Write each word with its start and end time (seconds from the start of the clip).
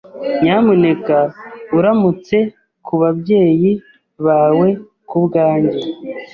Nyamuneka 0.41 1.17
uramutse 1.77 2.37
kubabyeyi 2.85 3.71
bawe 4.25 4.67
kubwanjye. 5.09 5.79